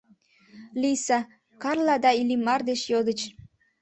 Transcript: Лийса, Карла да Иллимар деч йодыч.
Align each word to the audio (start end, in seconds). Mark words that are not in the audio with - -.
Лийса, 0.81 1.19
Карла 1.61 1.95
да 2.03 2.11
Иллимар 2.21 2.61
деч 2.69 2.81
йодыч. 2.91 3.19